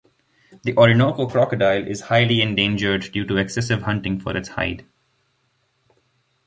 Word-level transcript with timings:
The 0.63 0.75
Orinoco 0.75 1.27
crocodile 1.27 1.85
is 1.87 2.01
highly 2.01 2.41
endangered 2.41 3.11
due 3.11 3.23
to 3.23 3.37
excessive 3.37 3.83
hunting 3.83 4.19
for 4.19 4.35
its 4.35 4.49
hide. 4.49 4.83